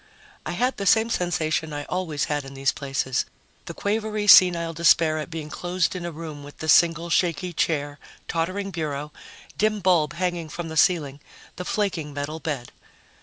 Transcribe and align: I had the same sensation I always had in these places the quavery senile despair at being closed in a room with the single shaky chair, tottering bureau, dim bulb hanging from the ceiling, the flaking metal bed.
I 0.47 0.53
had 0.53 0.77
the 0.77 0.87
same 0.87 1.11
sensation 1.11 1.71
I 1.73 1.83
always 1.83 2.23
had 2.23 2.43
in 2.43 2.55
these 2.55 2.71
places 2.71 3.23
the 3.65 3.73
quavery 3.75 4.25
senile 4.25 4.73
despair 4.73 5.19
at 5.19 5.29
being 5.29 5.51
closed 5.51 5.95
in 5.95 6.05
a 6.07 6.11
room 6.11 6.43
with 6.43 6.57
the 6.57 6.67
single 6.67 7.11
shaky 7.11 7.53
chair, 7.53 7.99
tottering 8.27 8.71
bureau, 8.71 9.11
dim 9.59 9.79
bulb 9.79 10.13
hanging 10.13 10.49
from 10.49 10.69
the 10.69 10.75
ceiling, 10.75 11.19
the 11.55 11.65
flaking 11.65 12.15
metal 12.15 12.39
bed. 12.39 12.71